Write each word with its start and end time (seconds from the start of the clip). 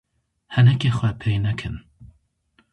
Henekê 0.53 0.89
xwe 0.97 1.09
pê 1.19 1.31
nekin! 1.45 1.75